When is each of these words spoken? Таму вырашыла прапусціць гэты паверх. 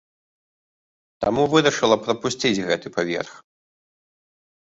Таму 1.25 1.43
вырашыла 1.51 1.97
прапусціць 2.07 2.63
гэты 2.69 2.87
паверх. 2.97 3.31